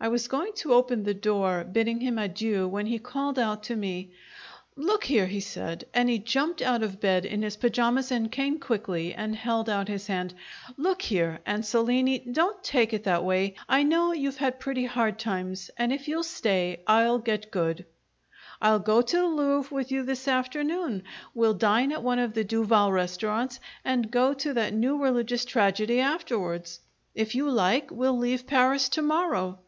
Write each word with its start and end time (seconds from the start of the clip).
I 0.00 0.08
was 0.08 0.26
going 0.26 0.52
to 0.54 0.74
open 0.74 1.04
the 1.04 1.14
door, 1.14 1.62
bidding 1.62 2.00
him 2.00 2.18
adieu, 2.18 2.66
when 2.66 2.86
he 2.86 2.98
called 2.98 3.38
out 3.38 3.62
to 3.64 3.76
me. 3.76 4.10
"Look 4.74 5.04
here!" 5.04 5.26
he 5.26 5.38
said, 5.38 5.84
and 5.94 6.10
he 6.10 6.18
jumped 6.18 6.60
out 6.60 6.82
of 6.82 6.98
bed 6.98 7.24
in 7.24 7.42
his 7.42 7.54
pajamas 7.56 8.10
and 8.10 8.32
came 8.32 8.58
quickly, 8.58 9.14
and 9.14 9.36
held 9.36 9.68
out 9.70 9.86
his 9.86 10.08
hand. 10.08 10.34
"Look 10.76 11.02
here, 11.02 11.38
Ansolini, 11.46 12.18
don't 12.18 12.64
take 12.64 12.92
it 12.92 13.04
that 13.04 13.22
way. 13.22 13.54
I 13.68 13.84
know 13.84 14.12
you've 14.12 14.38
had 14.38 14.58
pretty 14.58 14.86
hard 14.86 15.20
times, 15.20 15.70
and 15.76 15.92
if 15.92 16.08
you'll 16.08 16.24
stay, 16.24 16.80
I'll 16.88 17.20
get 17.20 17.52
good. 17.52 17.86
I'll 18.60 18.80
go 18.80 19.02
to 19.02 19.16
the 19.18 19.24
Louvre 19.26 19.72
with 19.72 19.92
you 19.92 20.02
this 20.02 20.26
afternoon; 20.26 21.04
we'll 21.32 21.54
dine 21.54 21.92
at 21.92 22.02
one 22.02 22.18
of 22.18 22.34
the 22.34 22.42
Duval 22.42 22.90
restaurants, 22.90 23.60
and 23.84 24.10
go 24.10 24.34
to 24.34 24.52
that 24.54 24.74
new 24.74 25.00
religious 25.00 25.44
tragedy 25.44 26.00
afterwards. 26.00 26.80
If 27.14 27.36
you 27.36 27.48
like, 27.48 27.92
we'll 27.92 28.18
leave 28.18 28.48
Paris 28.48 28.88
to 28.88 29.02
morrow. 29.02 29.60